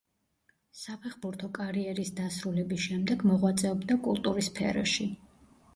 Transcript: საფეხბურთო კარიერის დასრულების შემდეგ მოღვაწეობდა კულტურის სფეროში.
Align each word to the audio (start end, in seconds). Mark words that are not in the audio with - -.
საფეხბურთო 0.83 1.49
კარიერის 1.57 2.11
დასრულების 2.21 2.83
შემდეგ 2.89 3.27
მოღვაწეობდა 3.33 4.01
კულტურის 4.09 4.53
სფეროში. 4.55 5.13